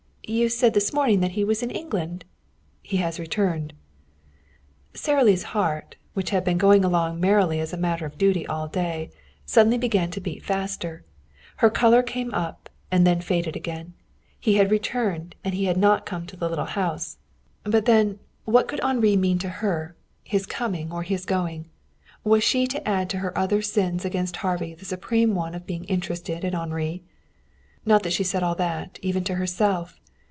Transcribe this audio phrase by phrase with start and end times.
[0.23, 2.23] "You said this morning that he was in England."
[2.81, 3.73] "He has returned."
[4.93, 8.69] Sara Lee's heart, which had been going along merely as a matter of duty all
[8.69, 9.09] day,
[9.45, 11.03] suddenly began to beat faster.
[11.57, 13.93] Her color came up, and then faded again.
[14.39, 17.17] He had returned, and he had not come to the little house.
[17.63, 21.65] But then what could Henri mean to her, his coming or his going?
[22.23, 25.83] Was she to add to her other sins against Harvey the supreme one of being
[25.85, 27.03] interested in Henri?
[27.85, 29.97] Not that she said all that, even to herself.